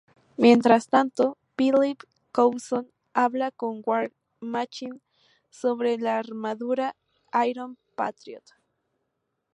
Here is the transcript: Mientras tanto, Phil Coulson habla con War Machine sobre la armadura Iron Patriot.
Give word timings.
Mientras 0.35 0.89
tanto, 0.89 1.37
Phil 1.55 1.75
Coulson 2.31 2.89
habla 3.13 3.51
con 3.51 3.83
War 3.85 4.11
Machine 4.39 4.99
sobre 5.51 5.99
la 5.99 6.17
armadura 6.17 6.95
Iron 7.45 7.77
Patriot. 7.95 8.43